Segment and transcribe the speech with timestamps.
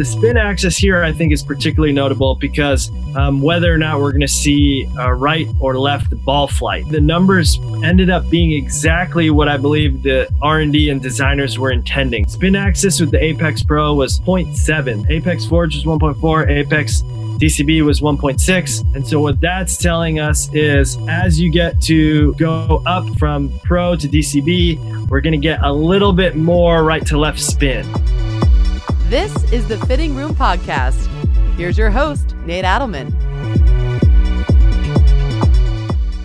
[0.00, 4.12] the spin axis here, I think, is particularly notable because um, whether or not we're
[4.12, 9.28] going to see uh, right or left ball flight, the numbers ended up being exactly
[9.28, 12.26] what I believe the R&D and designers were intending.
[12.28, 18.00] Spin axis with the Apex Pro was 0.7, Apex Forge was 1.4, Apex DCB was
[18.00, 18.94] 1.6.
[18.94, 23.96] And so what that's telling us is as you get to go up from Pro
[23.96, 27.86] to DCB, we're going to get a little bit more right to left spin.
[29.10, 31.08] This is the Fitting Room Podcast.
[31.56, 33.10] Here's your host, Nate Adelman.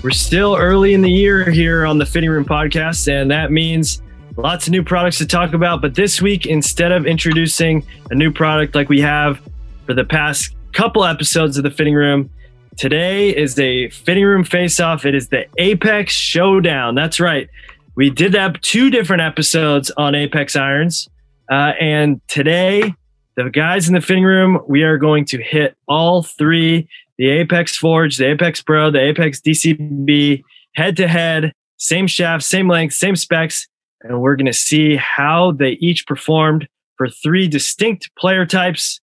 [0.03, 4.03] We're still early in the year here on the Fitting Room Podcast, and that means
[4.37, 5.81] lots of new products to talk about.
[5.81, 9.41] But this week, instead of introducing a new product like we have
[9.87, 12.29] for the past couple episodes of the fitting room.
[12.77, 15.07] Today is a fitting room face off.
[15.07, 16.93] It is the Apex Showdown.
[16.93, 17.49] That's right.
[17.95, 21.09] We did that two different episodes on Apex Irons.
[21.49, 22.93] Uh, and today,
[23.35, 26.87] the guys in the fitting room, we are going to hit all three
[27.17, 30.43] the Apex Forge, the Apex Pro, the Apex DCB
[30.75, 33.67] head to head, same shaft, same length, same specs.
[34.01, 38.99] And we're going to see how they each performed for three distinct player types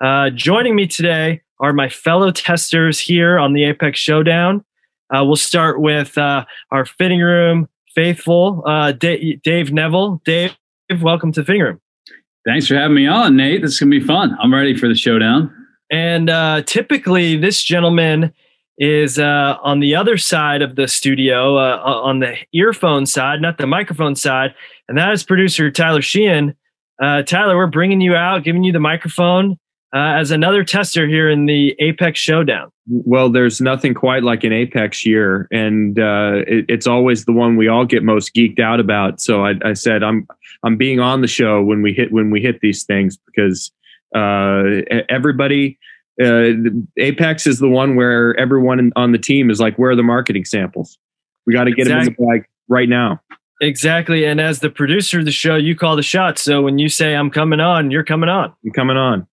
[0.00, 4.64] uh, joining me today are my fellow testers here on the Apex Showdown.
[5.10, 10.20] Uh, we'll start with uh, our fitting room faithful, uh, D- Dave Neville.
[10.24, 10.54] Dave,
[11.00, 11.80] welcome to the fitting room.
[12.46, 13.60] Thanks for having me on, Nate.
[13.60, 14.36] This is going to be fun.
[14.40, 15.52] I'm ready for the showdown.
[15.90, 18.32] And uh, typically, this gentleman
[18.78, 23.66] is uh, on the other side of the studio, on the earphone side, not the
[23.66, 24.54] microphone side.
[24.88, 26.54] And that is producer Tyler Sheehan.
[27.00, 29.58] Tyler, we're bringing you out, giving you the microphone
[29.96, 32.70] uh, as another tester here in the Apex Showdown?
[32.86, 37.56] Well, there's nothing quite like an Apex year, and uh, it, it's always the one
[37.56, 39.22] we all get most geeked out about.
[39.22, 40.28] So I, I, said I'm
[40.62, 43.72] I'm being on the show when we hit when we hit these things because
[44.14, 45.78] uh, everybody.
[46.18, 46.52] Uh,
[46.96, 50.46] Apex is the one where everyone on the team is like, "Where are the marketing
[50.46, 50.96] samples?
[51.46, 52.04] We got to get exactly.
[52.04, 53.20] them in the bag right now."
[53.60, 54.24] Exactly.
[54.24, 56.40] And as the producer of the show, you call the shots.
[56.40, 58.54] So when you say I'm coming on, you're coming on.
[58.64, 59.26] I'm coming on.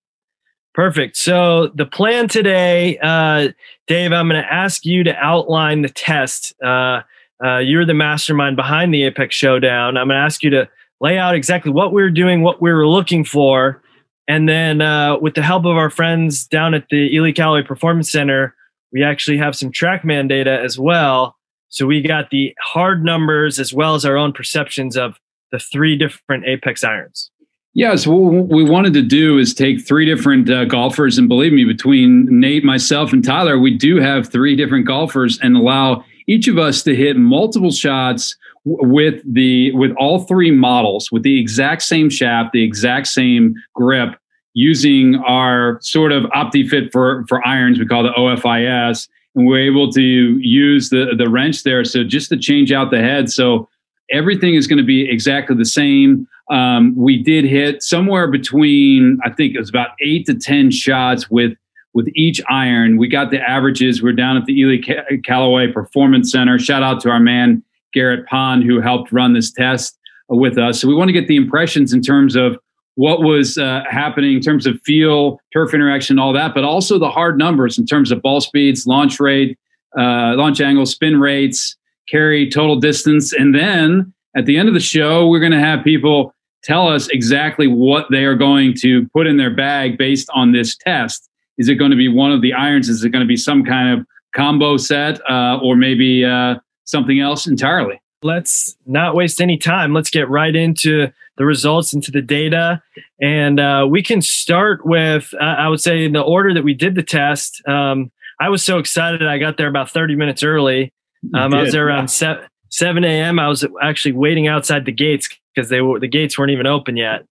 [0.74, 1.18] Perfect.
[1.18, 3.50] So the plan today, uh,
[3.88, 6.54] Dave, I'm going to ask you to outline the test.
[6.64, 7.02] Uh,
[7.44, 9.98] uh, you're the mastermind behind the Apex Showdown.
[9.98, 10.70] I'm going to ask you to
[11.00, 13.84] lay out exactly what we're doing, what we were looking for,
[14.28, 18.12] and then uh, with the help of our friends down at the Ely Callaway Performance
[18.12, 18.56] Center,
[18.92, 21.36] we actually have some TrackMan data as well.
[21.70, 25.20] So we got the hard numbers as well as our own perceptions of
[25.52, 27.32] the three different Apex irons.
[27.76, 31.54] Yeah, so what we wanted to do is take three different uh, golfers, and believe
[31.54, 36.48] me, between Nate, myself, and Tyler, we do have three different golfers, and allow each
[36.48, 38.36] of us to hit multiple shots
[38.66, 44.18] with the with all three models with the exact same shaft, the exact same grip,
[44.54, 47.80] using our sort of OptiFit for for irons.
[47.80, 52.30] We call the OFIS, and we're able to use the the wrench there, so just
[52.30, 53.32] to change out the head.
[53.32, 53.68] So
[54.12, 56.28] everything is going to be exactly the same.
[56.50, 61.30] Um, we did hit somewhere between, I think it was about eight to 10 shots
[61.30, 61.54] with
[61.94, 62.98] with each iron.
[62.98, 64.02] We got the averages.
[64.02, 64.80] We're down at the Ely
[65.24, 66.58] Callaway Performance Center.
[66.58, 67.64] Shout out to our man,
[67.94, 69.98] Garrett Pond, who helped run this test
[70.28, 70.82] with us.
[70.82, 72.58] So we want to get the impressions in terms of
[72.96, 77.10] what was uh, happening in terms of feel, turf interaction, all that, but also the
[77.10, 79.58] hard numbers in terms of ball speeds, launch rate,
[79.98, 81.76] uh, launch angle, spin rates,
[82.10, 83.34] carry, total distance.
[83.34, 86.34] And then at the end of the show, we're going to have people
[86.64, 90.76] tell us exactly what they are going to put in their bag based on this
[90.78, 91.30] test.
[91.58, 92.90] Is it going to be one of the irons?
[92.90, 94.06] Is it going to be some kind of
[94.36, 96.56] combo set uh, or maybe uh,
[96.86, 98.02] something else entirely?
[98.24, 99.94] Let's not waste any time.
[99.94, 102.82] Let's get right into the results, into the data.
[103.22, 106.96] And uh, we can start with, I would say, in the order that we did
[106.96, 107.62] the test.
[107.68, 109.26] Um, I was so excited.
[109.26, 110.94] I got there about 30 minutes early.
[111.34, 112.46] Um, I was there around seven.
[112.74, 113.38] 7 a.m.
[113.38, 116.98] I was actually waiting outside the gates because they were the gates weren't even open
[116.98, 117.24] yet.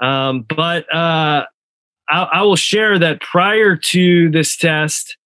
[0.00, 1.44] Um, but uh,
[2.08, 5.16] I, I, will share that prior to this test,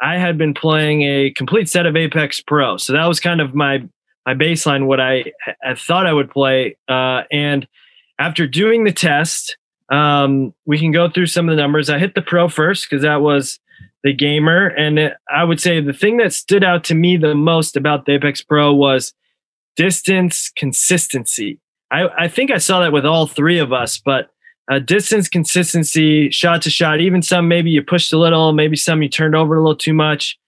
[0.00, 3.54] I had been playing a complete set of Apex Pro, so that was kind of
[3.54, 3.86] my
[4.26, 4.86] my baseline.
[4.86, 5.26] What I,
[5.64, 7.68] I thought I would play, uh, and
[8.18, 9.56] after doing the test,
[9.88, 11.88] um, we can go through some of the numbers.
[11.90, 13.60] I hit the Pro first because that was
[14.02, 14.68] the gamer.
[14.68, 18.06] And it, I would say the thing that stood out to me the most about
[18.06, 19.14] the Apex Pro was
[19.76, 21.58] distance consistency.
[21.90, 24.30] I, I think I saw that with all three of us, but
[24.70, 29.02] uh, distance consistency, shot to shot, even some maybe you pushed a little, maybe some
[29.02, 30.38] you turned over a little too much.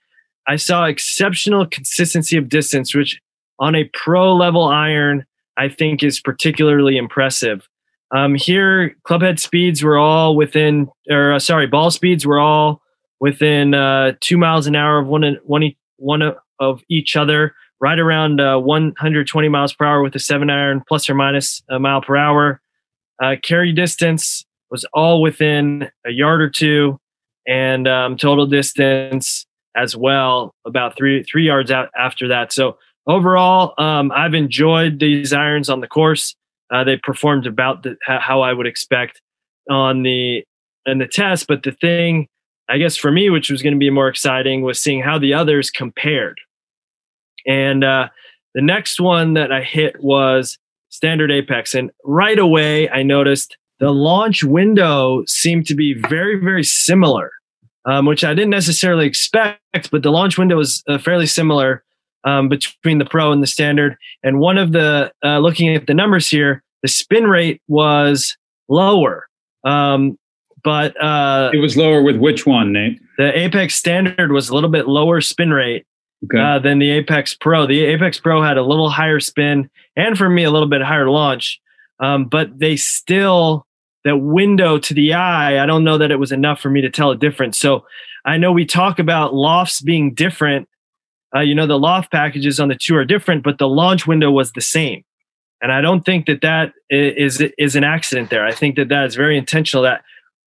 [0.46, 3.20] I saw exceptional consistency of distance, which
[3.58, 7.68] on a pro level iron, I think is particularly impressive.
[8.14, 12.80] Um, here, clubhead speeds were all within, or uh, sorry, ball speeds were all
[13.24, 18.38] within uh, two miles an hour of one, one, one of each other, right around
[18.38, 22.16] uh, 120 miles per hour with a seven iron plus or minus a mile per
[22.16, 22.60] hour.
[23.22, 27.00] Uh, carry distance was all within a yard or two,
[27.48, 32.52] and um, total distance as well, about three three yards out after that.
[32.52, 36.36] So overall, um, I've enjoyed these irons on the course.
[36.70, 39.22] Uh, they performed about the, how I would expect
[39.70, 40.44] on the
[40.84, 41.46] in the test.
[41.46, 42.28] But the thing,
[42.68, 45.34] I guess, for me, which was going to be more exciting, was seeing how the
[45.34, 46.38] others compared.
[47.46, 48.08] And uh,
[48.54, 50.58] the next one that I hit was
[50.88, 56.62] standard apex, and right away I noticed the launch window seemed to be very, very
[56.62, 57.32] similar
[57.86, 61.84] um, which I didn't necessarily expect, but the launch window was uh, fairly similar
[62.24, 63.96] um, between the Pro and the Standard.
[64.22, 68.36] And one of the, uh, looking at the numbers here, the spin rate was
[68.68, 69.28] lower.
[69.64, 70.18] Um,
[70.64, 73.00] but uh, it was lower with which one, Nate?
[73.18, 75.86] The Apex Standard was a little bit lower spin rate
[76.24, 76.38] okay.
[76.38, 77.66] Uh, than the Apex Pro.
[77.66, 81.10] The Apex Pro had a little higher spin, and for me, a little bit higher
[81.10, 81.60] launch.
[82.00, 83.66] Um, but they still
[84.04, 86.90] that window to the eye, I don't know that it was enough for me to
[86.90, 87.58] tell a difference.
[87.58, 87.86] So
[88.24, 90.68] I know we talk about lofts being different.
[91.34, 94.30] Uh, you know, the loft packages on the two are different, but the launch window
[94.30, 95.04] was the same.
[95.62, 98.44] And I don't think that that is is an accident there.
[98.44, 99.82] I think that that is very intentional.
[99.82, 100.04] That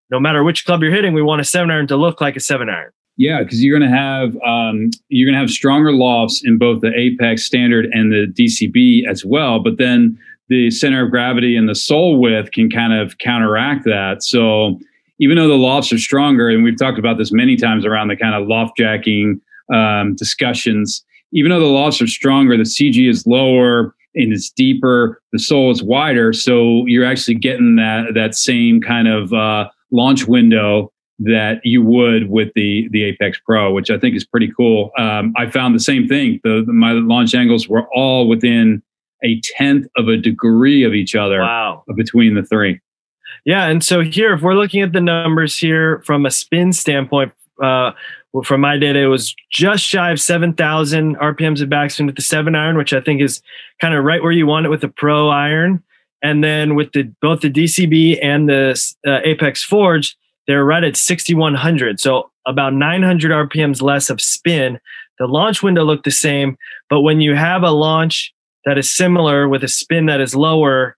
[0.09, 2.39] no matter which club you're hitting, we want a seven iron to look like a
[2.39, 2.91] seven iron.
[3.17, 6.81] Yeah, because you're going to have um, you're going to have stronger lofts in both
[6.81, 9.59] the Apex Standard and the DCB as well.
[9.59, 10.17] But then
[10.49, 14.23] the center of gravity and the sole width can kind of counteract that.
[14.23, 14.79] So
[15.19, 18.15] even though the lofts are stronger, and we've talked about this many times around the
[18.15, 19.41] kind of loft jacking
[19.73, 25.21] um, discussions, even though the lofts are stronger, the CG is lower and it's deeper,
[25.31, 26.33] the sole is wider.
[26.33, 32.29] So you're actually getting that that same kind of uh, launch window that you would
[32.29, 34.91] with the the Apex Pro, which I think is pretty cool.
[34.97, 36.39] Um, I found the same thing.
[36.43, 38.83] The, the, my launch angles were all within
[39.23, 41.83] a tenth of a degree of each other wow.
[41.95, 42.79] between the three.
[43.45, 47.31] Yeah, and so here, if we're looking at the numbers here from a spin standpoint,
[47.61, 47.91] uh,
[48.43, 52.55] from my data, it was just shy of 7,000 RPMs of backspin with the seven
[52.55, 53.41] iron, which I think is
[53.81, 55.83] kind of right where you want it with the pro iron.
[56.23, 60.17] And then with the both the DCB and the uh, Apex Forge,
[60.47, 61.99] they're right at 6,100.
[61.99, 64.79] So about 900 RPMs less of spin.
[65.19, 66.57] The launch window looked the same,
[66.89, 68.33] but when you have a launch
[68.65, 70.95] that is similar with a spin that is lower,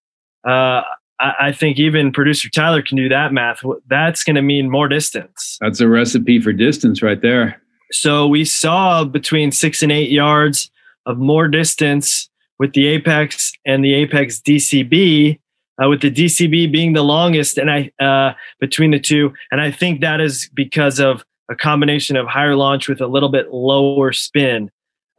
[0.48, 0.82] uh,
[1.20, 3.62] I, I think even producer Tyler can do that math.
[3.88, 5.58] That's going to mean more distance.
[5.62, 7.62] That's a recipe for distance right there.
[7.92, 10.70] So we saw between six and eight yards
[11.06, 12.30] of more distance
[12.60, 15.40] with the Apex and the Apex DCB.
[15.82, 19.72] Uh, with the DCB being the longest, and I uh, between the two, and I
[19.72, 24.12] think that is because of a combination of higher launch with a little bit lower
[24.12, 24.70] spin.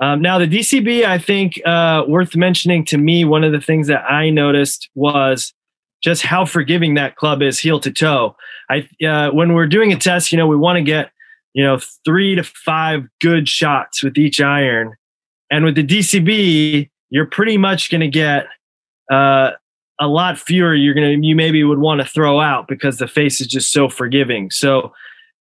[0.00, 3.86] Um, now, the DCB, I think, uh, worth mentioning to me, one of the things
[3.88, 5.52] that I noticed was
[6.02, 8.36] just how forgiving that club is heel to toe.
[8.70, 11.10] I uh, when we're doing a test, you know, we want to get
[11.52, 14.94] you know three to five good shots with each iron,
[15.50, 18.46] and with the DCB, you're pretty much going to get
[19.10, 19.50] uh,
[20.00, 20.74] a lot fewer.
[20.74, 23.88] You're gonna you maybe would want to throw out because the face is just so
[23.88, 24.50] forgiving.
[24.50, 24.92] So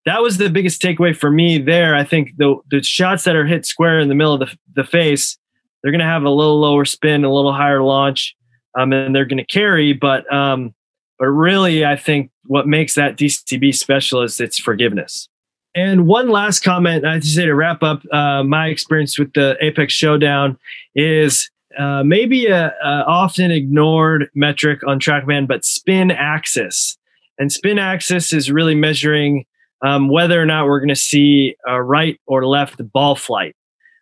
[0.05, 1.95] that was the biggest takeaway for me there.
[1.95, 4.83] I think the the shots that are hit square in the middle of the, the
[4.83, 5.37] face,
[5.81, 8.35] they're going to have a little lower spin, a little higher launch,
[8.77, 9.93] um, and they're going to carry.
[9.93, 10.73] But um,
[11.17, 15.29] but really, I think what makes that DCB special is its forgiveness.
[15.75, 19.55] And one last comment I to say to wrap up uh, my experience with the
[19.61, 20.57] Apex Showdown
[20.95, 26.97] is uh, maybe a, a, often ignored metric on TrackMan, but spin axis.
[27.37, 29.45] And spin axis is really measuring
[29.81, 33.55] um, whether or not we're going to see a right or left ball flight.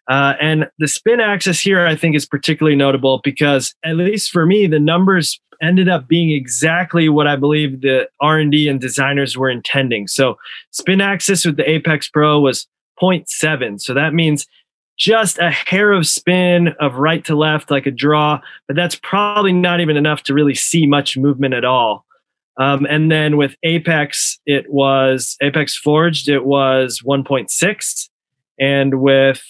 [0.09, 4.45] Uh, and the spin axis here, I think, is particularly notable because, at least for
[4.45, 8.79] me, the numbers ended up being exactly what I believe the R and D and
[8.79, 10.07] designers were intending.
[10.07, 10.37] So,
[10.71, 12.67] spin axis with the Apex Pro was
[13.01, 13.79] 0.7.
[13.81, 14.45] So that means
[14.97, 19.53] just a hair of spin of right to left, like a draw, but that's probably
[19.53, 22.05] not even enough to really see much movement at all.
[22.59, 28.09] Um, and then with Apex, it was Apex Forged, it was 1.6.
[28.59, 29.43] And with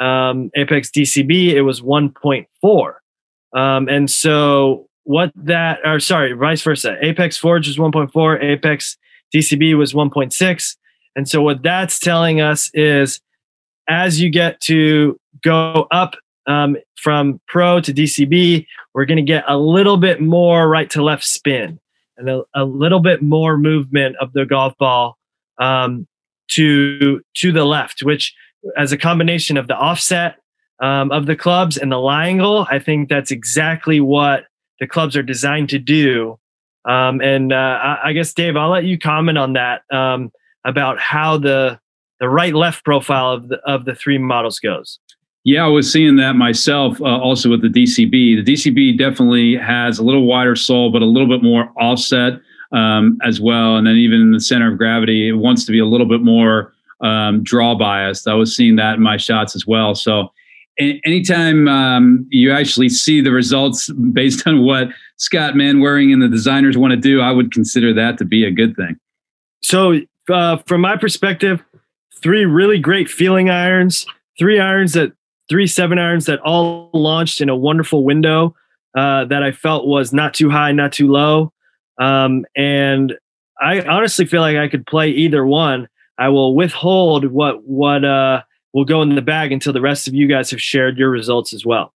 [0.00, 2.94] um, Apex DCB, it was 1.4.
[3.54, 6.96] Um, and so what that, or sorry, vice versa.
[7.02, 8.96] Apex Forged was 1.4, Apex
[9.34, 10.76] DCB was 1.6.
[11.14, 13.20] And so what that's telling us is
[13.88, 16.16] as you get to go up
[16.46, 21.02] um, from Pro to DCB, we're going to get a little bit more right to
[21.02, 21.78] left spin.
[22.16, 25.16] and a, a little bit more movement of the golf ball
[25.58, 26.06] um,
[26.48, 28.34] to to the left, which
[28.76, 30.36] as a combination of the offset
[30.80, 34.44] um, of the clubs and the lie angle, I think that's exactly what
[34.80, 36.38] the clubs are designed to do.
[36.84, 40.30] Um, and uh, I, I, guess Dave, I'll let you comment on that um,
[40.64, 41.80] about how the
[42.20, 44.98] the right left profile of the of the three models goes.
[45.44, 48.44] Yeah, I was seeing that myself uh, also with the DCB.
[48.44, 52.40] The DCB definitely has a little wider sole, but a little bit more offset
[52.72, 53.76] um, as well.
[53.76, 56.20] And then even in the center of gravity, it wants to be a little bit
[56.20, 58.26] more um, draw biased.
[58.26, 59.94] I was seeing that in my shots as well.
[59.94, 60.32] So
[60.78, 66.76] anytime um, you actually see the results based on what Scott Manwaring and the designers
[66.76, 68.96] want to do, I would consider that to be a good thing.
[69.62, 71.64] So, uh, from my perspective,
[72.26, 74.04] three really great feeling irons,
[74.36, 75.12] three irons that
[75.48, 78.52] three seven irons that all launched in a wonderful window
[78.98, 81.52] uh, that I felt was not too high, not too low.
[82.00, 83.16] Um, and
[83.60, 85.86] I honestly feel like I could play either one.
[86.18, 88.42] I will withhold what what uh,
[88.72, 91.52] will go in the bag until the rest of you guys have shared your results
[91.52, 91.94] as well.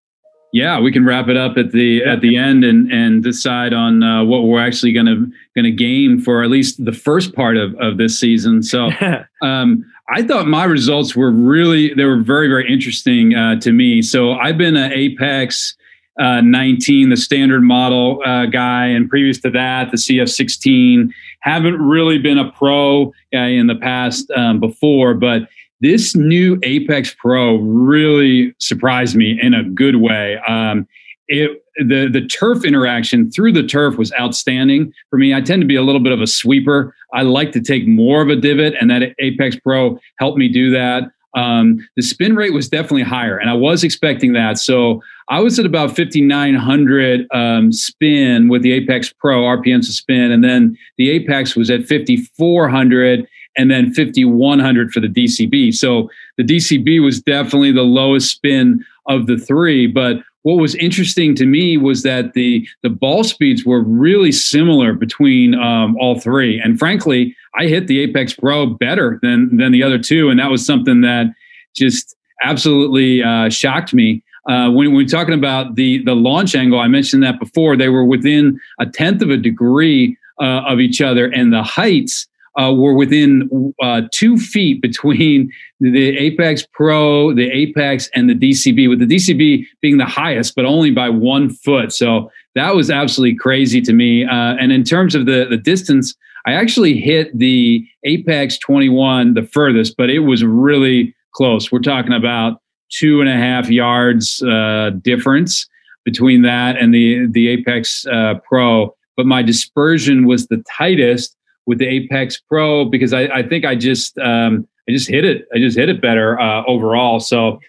[0.52, 4.04] Yeah, we can wrap it up at the at the end and and decide on
[4.04, 7.56] uh, what we're actually going to going to game for at least the first part
[7.56, 8.62] of of this season.
[8.62, 8.90] So,
[9.42, 14.02] um, I thought my results were really they were very very interesting uh, to me.
[14.02, 15.76] So I've been an Apex
[16.18, 21.14] uh, 19, the standard model uh, guy, and previous to that, the CF 16.
[21.40, 25.48] Haven't really been a pro in the past um, before, but
[25.80, 30.36] this new Apex Pro really surprised me in a good way.
[30.46, 30.86] Um,
[31.30, 35.32] it the the turf interaction through the turf was outstanding for me.
[35.32, 36.94] I tend to be a little bit of a sweeper.
[37.14, 40.70] I like to take more of a divot, and that Apex Pro helped me do
[40.72, 41.04] that.
[41.36, 44.58] Um, the spin rate was definitely higher, and I was expecting that.
[44.58, 50.32] So I was at about 5,900 um, spin with the Apex Pro RPMs to spin,
[50.32, 55.74] and then the Apex was at 5,400 and then 5100 for the DCB.
[55.74, 59.86] So the DCB was definitely the lowest spin of the three.
[59.86, 64.94] But what was interesting to me was that the the ball speeds were really similar
[64.94, 66.60] between um, all three.
[66.60, 70.50] And frankly, I hit the Apex Pro better than than the other two, and that
[70.50, 71.26] was something that
[71.74, 74.22] just absolutely uh, shocked me.
[74.48, 77.76] Uh, when, we're talking about the the launch angle, I mentioned that before.
[77.76, 82.26] They were within a tenth of a degree uh, of each other, and the heights
[82.60, 85.50] uh, were within uh, two feet between
[85.80, 90.64] the Apex Pro, the Apex, and the DCB, with the DCB being the highest, but
[90.64, 91.92] only by one foot.
[91.92, 94.24] So that was absolutely crazy to me.
[94.24, 96.14] Uh, and in terms of the, the distance,
[96.46, 101.70] I actually hit the Apex 21 the furthest, but it was really close.
[101.70, 105.66] We're talking about two and a half yards uh, difference
[106.04, 108.94] between that and the, the Apex uh, Pro.
[109.16, 111.36] But my dispersion was the tightest
[111.66, 115.46] with the Apex Pro because I, I think I just um, I just hit it.
[115.54, 117.20] I just hit it better uh, overall.
[117.20, 117.60] So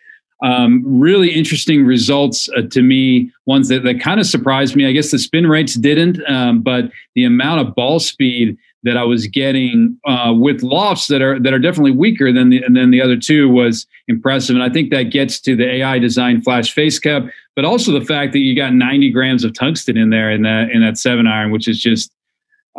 [0.43, 3.31] um, really interesting results uh, to me.
[3.45, 4.87] Ones that, that kind of surprised me.
[4.87, 9.03] I guess the spin rates didn't, um, but the amount of ball speed that I
[9.03, 13.01] was getting uh, with lofts that are that are definitely weaker than the than the
[13.01, 14.55] other two was impressive.
[14.55, 18.05] And I think that gets to the AI design flash face cup, but also the
[18.05, 21.27] fact that you got 90 grams of tungsten in there in that in that seven
[21.27, 22.11] iron, which is just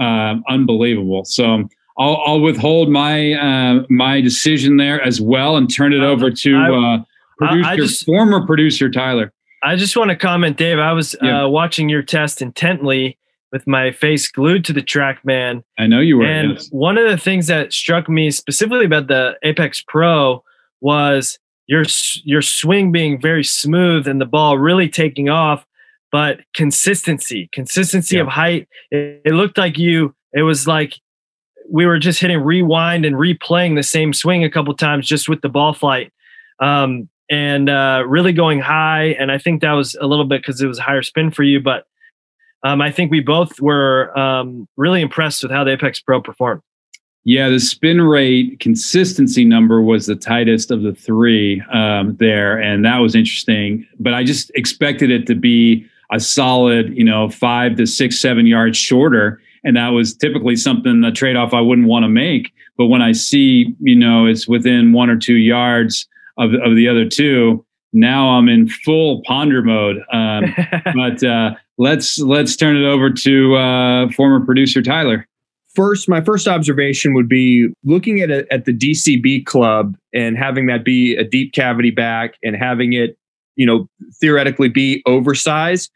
[0.00, 1.25] uh, unbelievable.
[1.25, 1.68] So
[1.99, 6.56] I'll, I'll withhold my uh, my decision there as well and turn it over to
[6.56, 7.04] uh,
[7.38, 9.32] producer, I just, former producer Tyler.
[9.62, 10.78] I just want to comment, Dave.
[10.78, 11.44] I was yeah.
[11.44, 13.18] uh, watching your test intently
[13.52, 15.62] with my face glued to the TrackMan.
[15.78, 16.25] I know you were.
[16.25, 16.68] And yes.
[16.70, 20.42] one of the things that struck me specifically about the Apex Pro
[20.80, 21.84] was your
[22.25, 25.66] your swing being very smooth and the ball really taking off
[26.12, 28.23] but consistency, consistency yeah.
[28.23, 28.69] of height.
[28.90, 30.95] It, it, looked like you, it was like
[31.69, 35.40] we were just hitting rewind and replaying the same swing a couple times just with
[35.40, 36.12] the ball flight.
[36.61, 39.16] Um, and uh, really going high.
[39.19, 41.42] And I think that was a little bit because it was a higher spin for
[41.42, 41.61] you.
[41.61, 41.87] But
[42.62, 46.61] um, I think we both were um, really impressed with how the Apex Pro performed.
[47.25, 52.85] Yeah, the spin rate consistency number was the tightest of the three um, there, and
[52.85, 53.87] that was interesting.
[54.00, 58.47] But I just expected it to be a solid, you know, five to six, seven
[58.47, 59.40] yards shorter.
[59.64, 62.52] And that was typically something, the trade off I wouldn't want to make.
[62.76, 66.07] But when I see, you know, it's within one or two yards
[66.38, 69.99] of, of the other two, now I'm in full ponder mode.
[70.12, 70.54] Um,
[70.95, 75.26] but uh, let's let's turn it over to uh, former producer Tyler.
[75.75, 80.66] First, my first observation would be looking at a, at the DCB club and having
[80.66, 83.16] that be a deep cavity back and having it,
[83.57, 83.88] you know,
[84.21, 85.90] theoretically be oversized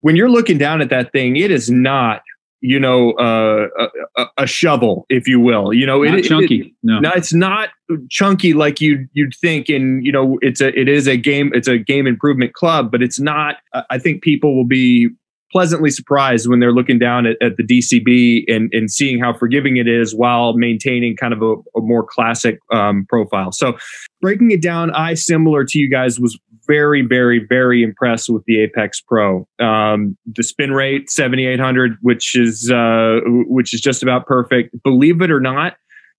[0.00, 2.22] when you're looking down at that thing, it is not
[2.62, 3.68] you know, uh,
[4.16, 5.72] a, a, shovel, if you will.
[5.72, 6.60] You know, not it, chunky.
[6.60, 7.00] It, no.
[7.00, 7.70] no, it's not
[8.10, 9.68] chunky like you you'd think.
[9.70, 11.52] And you know, it's a it is a game.
[11.54, 13.56] It's a game improvement club, but it's not.
[13.88, 15.08] I think people will be
[15.52, 19.76] pleasantly surprised when they're looking down at, at the DCB and, and seeing how forgiving
[19.76, 23.50] it is while maintaining kind of a, a more classic um, profile.
[23.52, 23.76] So,
[24.20, 26.38] breaking it down, I, similar to you guys, was
[26.70, 29.46] very, very, very impressed with the Apex Pro.
[29.58, 34.80] Um, the spin rate, 7,800, which is uh, which is just about perfect.
[34.84, 35.76] Believe it or not,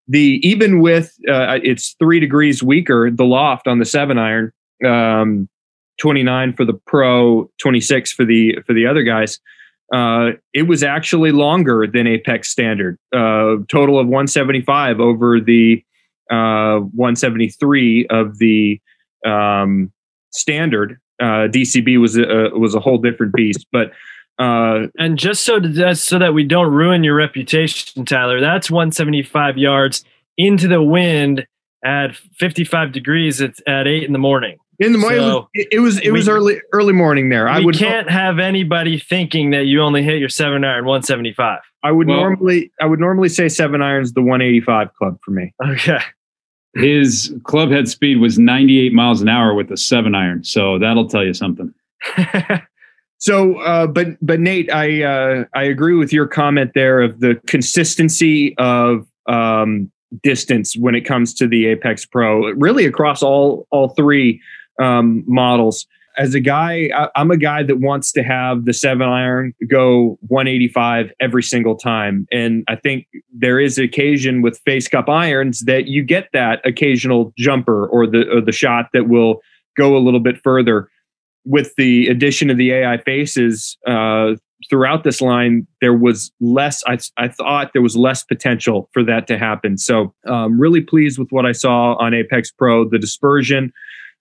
[0.07, 4.51] the even with uh, it's three degrees weaker, the loft on the seven iron.
[4.85, 5.47] Um,
[5.99, 9.39] 29 for the pro, 26 for the for the other guys.
[9.93, 12.97] Uh, it was actually longer than Apex standard.
[13.13, 15.83] Uh, total of 175 over the
[16.31, 18.79] uh, 173 of the
[19.25, 19.91] um,
[20.31, 20.99] standard.
[21.19, 23.91] Uh, DCB was a, was a whole different beast, but.
[24.39, 29.57] Uh, and just so that so that we don't ruin your reputation, Tyler, that's 175
[29.57, 30.03] yards
[30.35, 31.45] into the wind
[31.83, 34.57] at 55 degrees at, at eight in the morning.
[34.79, 37.47] In the morning, so it, it was it was, early early morning there.
[37.47, 41.59] I would can't have anybody thinking that you only hit your seven iron 175.
[41.83, 45.53] I would well, normally I would normally say seven irons the 185 club for me.
[45.63, 45.99] Okay.
[46.73, 51.07] His club head speed was 98 miles an hour with a seven iron, so that'll
[51.07, 51.73] tell you something.
[53.17, 57.41] so, uh, but but Nate, I uh, I agree with your comment there of the
[57.45, 59.91] consistency of um,
[60.23, 64.41] distance when it comes to the Apex Pro, really across all all three
[64.81, 65.85] um, models.
[66.17, 70.17] As a guy, I, I'm a guy that wants to have the seven iron go
[70.27, 72.27] 185 every single time.
[72.31, 77.33] And I think there is occasion with face cup irons that you get that occasional
[77.37, 79.41] jumper or the or the shot that will
[79.77, 80.89] go a little bit further.
[81.43, 84.35] With the addition of the AI faces uh,
[84.69, 86.83] throughout this line, there was less.
[86.85, 89.77] I, I thought there was less potential for that to happen.
[89.77, 92.87] So, um, really pleased with what I saw on Apex Pro.
[92.87, 93.73] The dispersion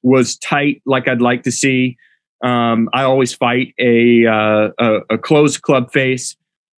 [0.03, 1.97] was tight like I'd like to see.
[2.43, 6.37] Um, I always fight a, uh, a, a closed club face.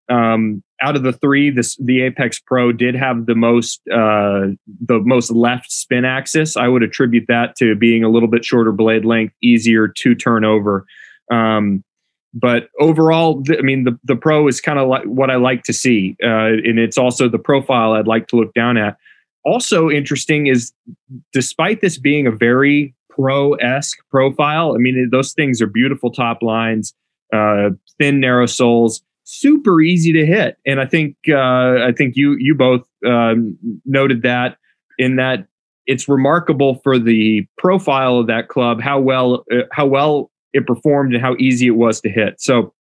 [0.09, 4.49] Um, out of the three, this the Apex Pro did have the most uh,
[4.87, 6.57] the most left spin axis.
[6.57, 10.45] I would attribute that to being a little bit shorter blade length, easier to turn
[10.45, 10.85] over.
[11.31, 11.85] Um,
[12.35, 15.73] but overall, I mean, the the Pro is kind of like what I like to
[15.73, 18.97] see, uh, and it's also the profile I'd like to look down at.
[19.45, 20.73] Also interesting is,
[21.33, 24.75] despite this being a very pro esque profile.
[24.75, 26.94] I mean, those things are beautiful top lines,
[27.33, 30.57] uh, thin, narrow soles, super easy to hit.
[30.66, 34.57] And I think uh, I think you you both um, noted that
[34.98, 35.46] in that
[35.87, 41.14] it's remarkable for the profile of that club how well uh, how well it performed
[41.14, 42.40] and how easy it was to hit.
[42.40, 42.75] So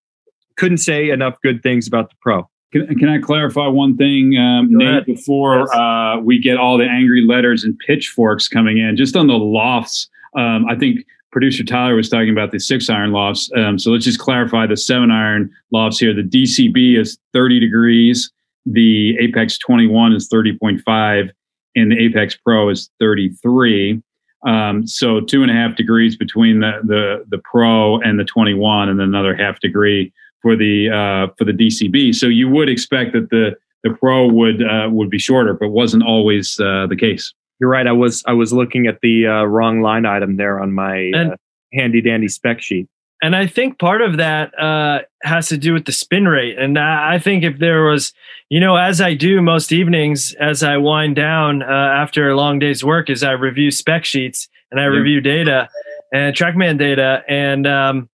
[0.56, 2.48] couldn't say enough good things about the pro.
[2.72, 5.70] Can, can I clarify one thing, um, Nate, before yes.
[5.74, 8.96] uh, we get all the angry letters and pitchforks coming in?
[8.96, 13.10] Just on the lofts, um, I think producer Tyler was talking about the six iron
[13.10, 13.50] lofts.
[13.56, 16.14] Um, so let's just clarify the seven iron lofts here.
[16.14, 18.30] The DCB is 30 degrees.
[18.66, 21.30] The Apex 21 is 30.5
[21.74, 24.00] and the Apex Pro is 33.
[24.46, 28.88] Um, so two and a half degrees between the, the, the Pro and the 21
[28.88, 32.14] and another half degree for the, uh, for the DCB.
[32.14, 36.02] So you would expect that the, the Pro would, uh, would be shorter, but wasn't
[36.02, 37.32] always, uh, the case.
[37.62, 37.86] You're right.
[37.86, 41.32] I was I was looking at the uh, wrong line item there on my and,
[41.34, 41.36] uh,
[41.72, 42.88] handy dandy spec sheet.
[43.22, 46.58] And I think part of that uh, has to do with the spin rate.
[46.58, 48.12] And I think if there was,
[48.48, 52.58] you know, as I do most evenings, as I wind down uh, after a long
[52.58, 55.68] day's work, is I review spec sheets and I review data
[56.12, 58.08] and TrackMan data, and um,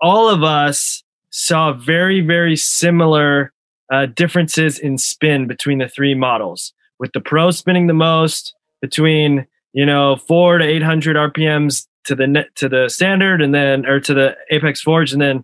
[0.00, 3.52] all of us saw very very similar
[3.92, 6.72] uh, differences in spin between the three models.
[6.98, 8.52] With the Pro spinning the most,
[8.84, 13.54] between you know four to eight hundred RPMs to the net to the standard, and
[13.54, 15.42] then or to the Apex Forge, and then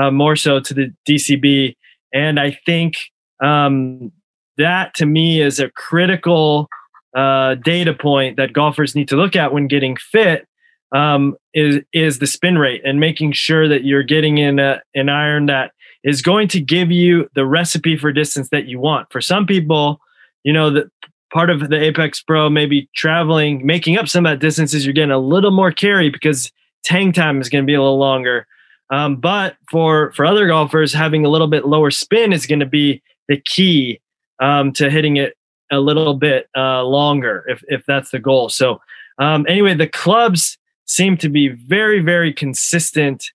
[0.00, 1.76] uh, more so to the DCB.
[2.12, 2.96] And I think
[3.40, 4.10] um,
[4.56, 6.68] that to me is a critical
[7.16, 10.48] uh, data point that golfers need to look at when getting fit.
[10.92, 15.08] Um, is is the spin rate and making sure that you're getting in a, an
[15.08, 15.70] iron that
[16.02, 19.06] is going to give you the recipe for distance that you want.
[19.12, 20.00] For some people,
[20.42, 20.90] you know, the
[21.32, 25.10] part of the Apex Pro, maybe traveling, making up some of that distances, you're getting
[25.10, 26.50] a little more carry because
[26.84, 28.46] tang time is going to be a little longer.
[28.90, 32.66] Um, but for for other golfers, having a little bit lower spin is going to
[32.66, 34.00] be the key
[34.40, 35.36] um, to hitting it
[35.70, 38.48] a little bit uh, longer, if if that's the goal.
[38.48, 38.80] So
[39.18, 43.30] um, anyway, the clubs seem to be very very consistent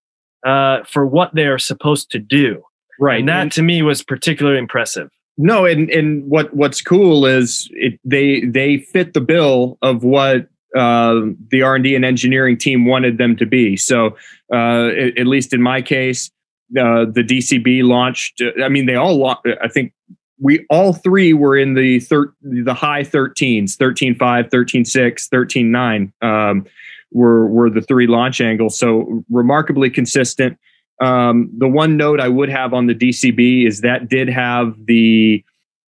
[0.45, 2.61] uh, for what they are supposed to do.
[2.99, 3.19] Right.
[3.19, 5.09] And that to me was particularly impressive.
[5.37, 10.47] No, and and what what's cool is it they they fit the bill of what
[10.75, 11.21] uh,
[11.51, 13.75] the R and D and engineering team wanted them to be.
[13.75, 14.17] So
[14.53, 16.31] uh, at, least in my case,
[16.77, 18.41] uh, the DCB launched.
[18.63, 19.25] I mean, they all.
[19.27, 19.93] I think
[20.39, 24.17] we all three were in the thir- the high 13s 13.5
[24.49, 26.65] 13.6 13.9 um,
[27.11, 30.57] were were the three launch angles so remarkably consistent
[31.01, 35.43] um, the one note i would have on the dcb is that did have the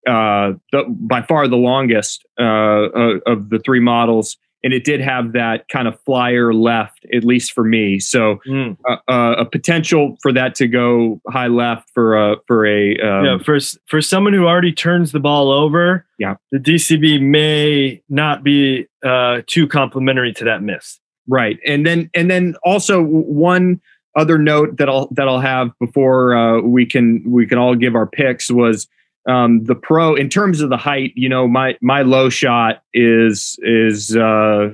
[0.07, 5.01] uh, the, by far the longest uh, uh, of the three models and it did
[5.01, 8.77] have that kind of flyer left at least for me so Mm.
[8.89, 13.25] uh, uh, a potential for that to go high left for a for a um,
[13.25, 16.37] yeah, for for someone who already turns the ball over, Yeah.
[16.53, 21.01] the DCB may not be uh, too complimentary to that miss.
[21.29, 23.81] Right, and then and then also one
[24.17, 27.95] other note that I'll that I'll have before uh, we can we can all give
[27.95, 28.89] our picks was
[29.29, 31.13] um, the pro in terms of the height.
[31.17, 34.71] You know, my my low shot is is uh,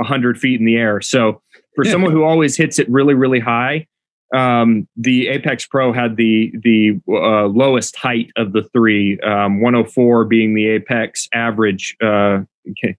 [0.00, 1.00] hundred feet in the air.
[1.00, 1.42] So
[1.74, 1.92] for Yeah.
[1.92, 3.86] someone who always hits it really really high,
[4.34, 10.24] um, the Apex Pro had the the uh, lowest height of the three, um, 104
[10.24, 11.96] being the Apex average.
[12.02, 12.40] Uh,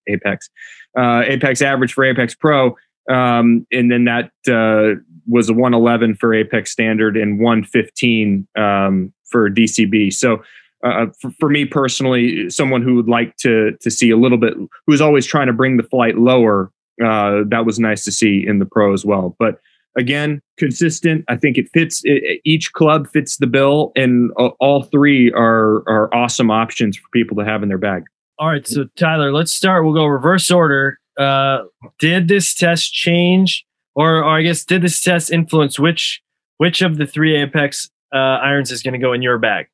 [0.07, 0.49] Apex
[0.97, 2.75] uh, Apex average for Apex Pro
[3.09, 9.49] um, and then that uh, was a 111 for Apex Standard and 115 um, for
[9.49, 10.13] DCB.
[10.13, 10.41] So
[10.83, 14.53] uh, for, for me personally, someone who would like to to see a little bit,
[14.85, 16.71] who's always trying to bring the flight lower,
[17.03, 19.35] uh, that was nice to see in the Pro as well.
[19.39, 19.59] But
[19.97, 21.25] again, consistent.
[21.27, 22.01] I think it fits.
[22.03, 27.07] It, each club fits the bill, and uh, all three are are awesome options for
[27.11, 28.03] people to have in their bag.
[28.39, 29.83] All right, so Tyler, let's start.
[29.83, 30.99] We'll go reverse order.
[31.17, 31.63] Uh,
[31.99, 36.21] did this test change, or, or I guess, did this test influence which
[36.57, 39.67] which of the three Apex uh, irons is going to go in your bag?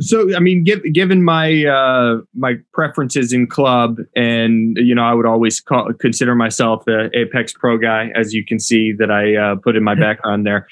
[0.00, 5.14] So, I mean, give, given my uh, my preferences in club, and you know, I
[5.14, 9.36] would always call, consider myself the Apex Pro guy, as you can see that I
[9.36, 10.66] uh, put in my background there.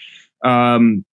[0.44, 1.04] Um,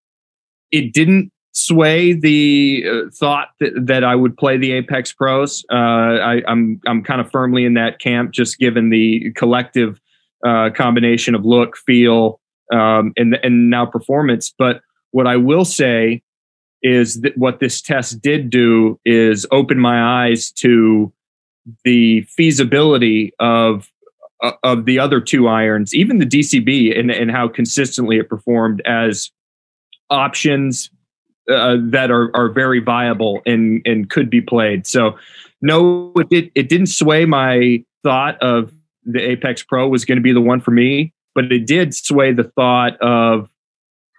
[0.71, 5.65] it didn't sway the uh, thought that, that I would play the Apex Pros.
[5.71, 9.99] Uh, I, I'm I'm kind of firmly in that camp, just given the collective
[10.45, 12.39] uh, combination of look, feel,
[12.71, 14.53] um, and and now performance.
[14.57, 16.21] But what I will say
[16.83, 21.11] is that what this test did do is open my eyes to
[21.83, 23.89] the feasibility of
[24.43, 28.81] uh, of the other two irons, even the DCB, and, and how consistently it performed
[28.85, 29.31] as
[30.09, 30.91] options
[31.51, 34.87] uh, that are, are very viable and, and could be played.
[34.87, 35.17] So,
[35.61, 38.71] no, it, did, it didn't sway my thought of
[39.03, 42.33] the Apex Pro was going to be the one for me, but it did sway
[42.33, 43.49] the thought of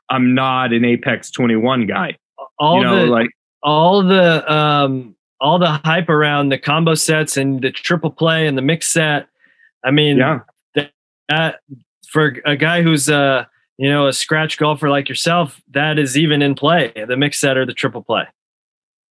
[0.08, 2.16] I'm not an Apex 21 guy.
[2.58, 3.30] All you know, the like
[3.62, 8.56] all the um all the hype around the combo sets and the triple play and
[8.56, 9.28] the mix set.
[9.84, 10.40] I mean, yeah,
[11.28, 11.60] that
[12.08, 13.44] for a guy who's uh
[13.78, 16.92] you know a scratch golfer like yourself, that is even in play.
[16.94, 18.24] The mix set or the triple play.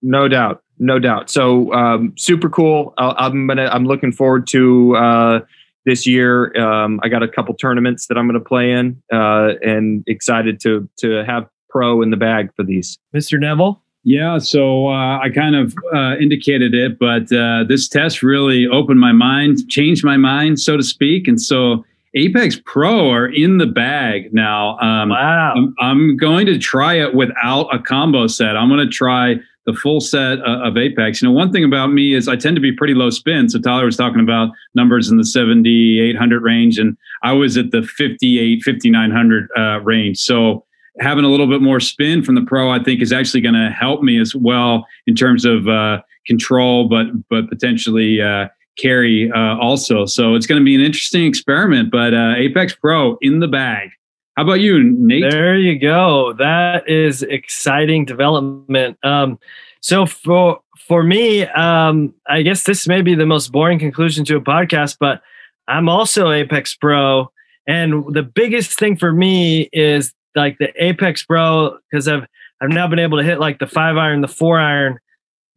[0.02, 1.30] no doubt, no doubt.
[1.30, 2.94] So um, super cool.
[2.98, 5.40] i I'm gonna I'm looking forward to uh,
[5.86, 6.56] this year.
[6.58, 10.90] Um, I got a couple tournaments that I'm gonna play in, uh, and excited to
[11.00, 12.98] to have pro in the bag for these.
[13.16, 13.40] Mr.
[13.40, 13.82] Neville.
[14.08, 19.00] Yeah, so uh, I kind of uh, indicated it, but uh, this test really opened
[19.00, 21.28] my mind, changed my mind, so to speak.
[21.28, 21.84] And so
[22.16, 24.78] Apex Pro are in the bag now.
[24.80, 25.54] Um, Wow.
[25.56, 28.56] I'm, I'm going to try it without a combo set.
[28.56, 31.22] I'm going to try the full set uh, of Apex.
[31.22, 33.50] You know, one thing about me is I tend to be pretty low spin.
[33.50, 37.72] So Tyler was talking about numbers in the 70, 800 range, and I was at
[37.72, 40.20] the 58, 5900 uh, range.
[40.20, 40.66] So
[41.00, 43.70] having a little bit more spin from the pro, I think, is actually going to
[43.72, 48.48] help me as well in terms of uh, control, but but potentially uh,
[48.78, 50.06] carry uh, also.
[50.06, 51.92] So it's going to be an interesting experiment.
[51.92, 53.90] But uh, Apex Pro in the bag.
[54.36, 55.32] How about you, Nate?
[55.32, 56.34] There you go.
[56.34, 58.98] That is exciting development.
[59.04, 59.40] Um,
[59.80, 64.36] so for for me, um, I guess this may be the most boring conclusion to
[64.36, 65.22] a podcast, but
[65.68, 67.32] I'm also Apex Pro,
[67.68, 72.26] and the biggest thing for me is like the Apex Pro because I've
[72.62, 75.00] I've now been able to hit like the five iron, the four iron.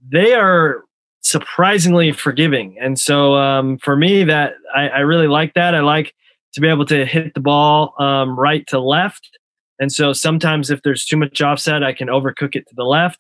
[0.08, 0.84] They are
[1.28, 5.74] surprisingly forgiving, and so um, for me, that I, I really like that.
[5.74, 6.14] I like
[6.54, 9.28] to be able to hit the ball um, right to left.
[9.78, 13.18] And so sometimes if there's too much offset, I can overcook it to the left.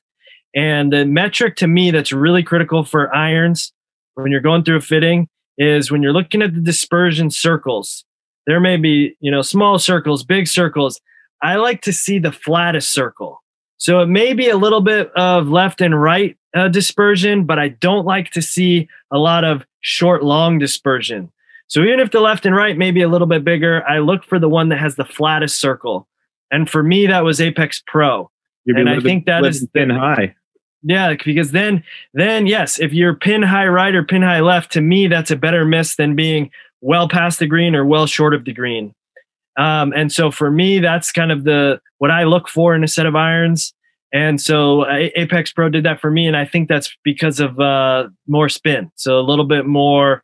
[0.54, 3.72] And the metric to me that's really critical for irons
[4.14, 8.04] when you're going through a fitting is when you're looking at the dispersion circles.
[8.46, 11.00] There may be, you know, small circles, big circles.
[11.42, 13.42] I like to see the flattest circle.
[13.76, 17.68] So it may be a little bit of left and right uh, dispersion, but I
[17.68, 21.30] don't like to see a lot of short long dispersion.
[21.68, 24.24] So even if the left and right may be a little bit bigger, I look
[24.24, 26.08] for the one that has the flattest circle.
[26.50, 28.30] And for me, that was Apex Pro.
[28.64, 30.34] You'd and I think that is is high.
[30.82, 34.80] yeah, because then, then yes, if you're pin high right or pin high left, to
[34.80, 38.44] me that's a better miss than being well past the green or well short of
[38.44, 38.94] the green.
[39.58, 42.88] Um, and so for me, that's kind of the what I look for in a
[42.88, 43.74] set of irons.
[44.12, 48.08] And so Apex Pro did that for me, and I think that's because of uh,
[48.26, 50.22] more spin, so a little bit more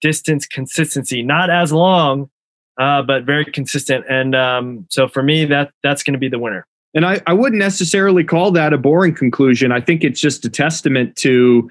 [0.00, 2.30] distance consistency, not as long,
[2.78, 4.04] uh, but very consistent.
[4.08, 6.66] And um, so for me, that that's going to be the winner.
[6.94, 9.72] And I, I wouldn't necessarily call that a boring conclusion.
[9.72, 11.68] I think it's just a testament to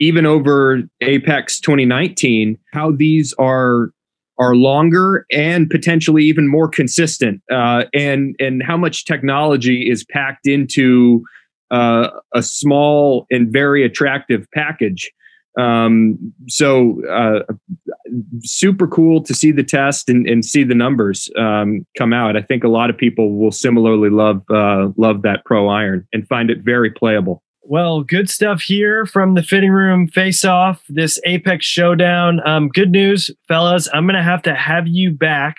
[0.00, 3.90] even over Apex 2019 how these are
[4.38, 10.46] are longer and potentially even more consistent, uh, and and how much technology is packed
[10.46, 11.22] into
[11.70, 15.10] uh, a small and very attractive package.
[15.58, 17.40] Um, so uh,
[18.42, 22.36] super cool to see the test and, and see the numbers um, come out.
[22.36, 26.26] I think a lot of people will similarly love uh, love that Pro Iron and
[26.26, 27.42] find it very playable.
[27.64, 32.40] Well, good stuff here from the fitting room face off, this Apex showdown.
[32.44, 33.88] Um, good news, fellas.
[33.94, 35.58] I'm going to have to have you back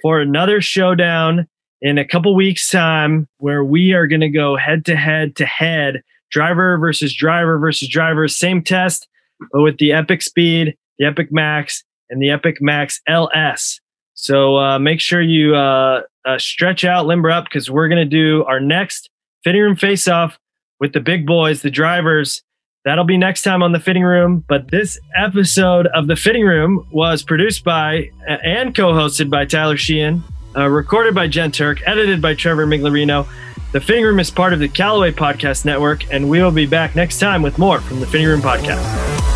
[0.00, 1.46] for another showdown
[1.82, 5.44] in a couple weeks' time where we are going to go head to head to
[5.44, 9.06] head, driver versus driver versus driver, same test,
[9.52, 13.78] but with the Epic Speed, the Epic Max, and the Epic Max LS.
[14.14, 18.06] So uh, make sure you uh, uh, stretch out, limber up, because we're going to
[18.06, 19.10] do our next
[19.44, 20.38] fitting room face off
[20.80, 22.42] with the big boys, the drivers.
[22.84, 24.44] That'll be next time on the fitting room.
[24.48, 30.22] But this episode of the fitting room was produced by and co-hosted by Tyler Sheehan,
[30.56, 33.26] uh, recorded by Jen Turk, edited by Trevor Miglarino.
[33.72, 36.94] The fitting room is part of the Callaway Podcast Network, and we will be back
[36.94, 39.35] next time with more from the fitting room podcast.